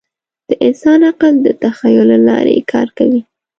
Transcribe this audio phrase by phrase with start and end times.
[0.49, 3.21] د انسان عقل د تخیل له لارې کار کوي.